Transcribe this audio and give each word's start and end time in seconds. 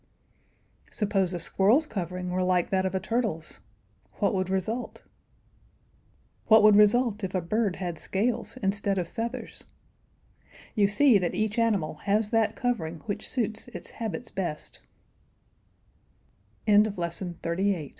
Suppose 0.89 1.31
a 1.31 1.37
squirrel's 1.37 1.85
covering 1.85 2.31
were 2.31 2.41
like 2.41 2.71
that 2.71 2.87
of 2.87 2.95
a 2.95 2.99
turtle's, 2.99 3.59
what 4.13 4.33
would 4.33 4.49
result? 4.49 5.03
What 6.47 6.63
would 6.63 6.75
result 6.75 7.23
if 7.23 7.35
a 7.35 7.39
bird 7.39 7.75
had 7.75 7.99
scales 7.99 8.57
instead 8.63 8.97
of 8.97 9.07
feathers? 9.07 9.65
You 10.73 10.87
see 10.87 11.19
that 11.19 11.35
each 11.35 11.59
animal 11.59 11.97
has 12.09 12.31
that 12.31 12.55
covering 12.55 13.01
which 13.01 13.29
suits 13.29 13.67
its 13.67 13.91
habits 13.91 14.31
best. 14.31 14.79
LESSON 16.65 16.83
XXXIX. 16.87 16.97
USES 16.99 17.21
OF 17.21 17.37
ANIMALS. 17.45 17.89